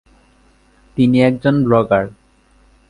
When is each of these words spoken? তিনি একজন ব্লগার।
তিনি 0.97 1.17
একজন 1.21 1.55
ব্লগার। 1.63 2.05